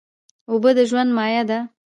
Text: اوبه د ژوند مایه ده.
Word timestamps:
اوبه 0.51 0.71
د 0.77 0.79
ژوند 0.89 1.09
مایه 1.17 1.43
ده. 1.49 1.59